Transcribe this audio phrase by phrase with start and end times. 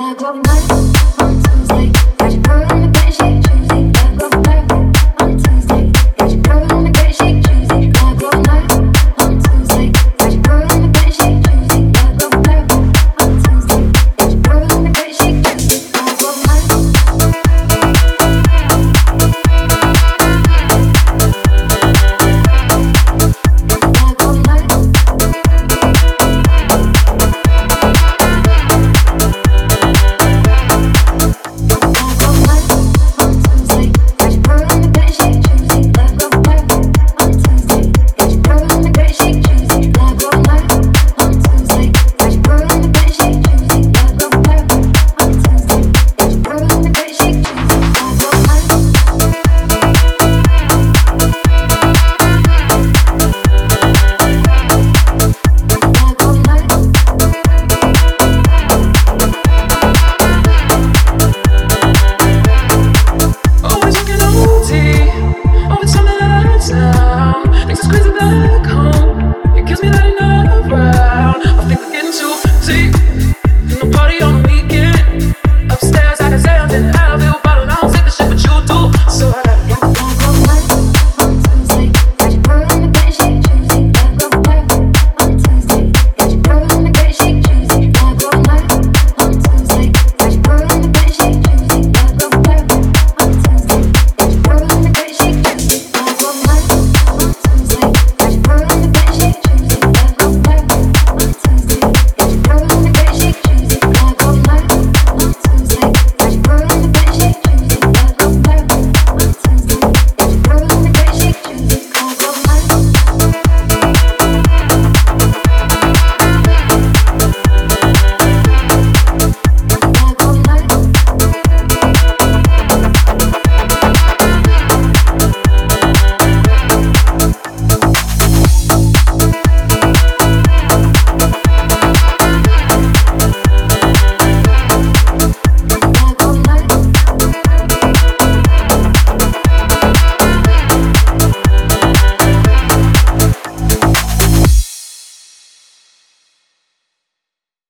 [0.00, 0.89] dead of night.